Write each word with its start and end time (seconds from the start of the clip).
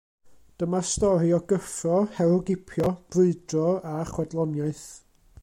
Dyma 0.61 0.79
stori 0.91 1.29
o 1.37 1.39
gyffro, 1.51 1.99
herwgipio, 2.15 2.95
brwydro 3.17 3.67
a 3.93 3.95
chwedloniaeth. 4.13 4.87